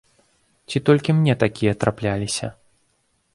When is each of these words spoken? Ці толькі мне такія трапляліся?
Ці 0.71 0.79
толькі 0.87 1.15
мне 1.17 1.35
такія 1.43 1.73
трапляліся? 1.85 2.51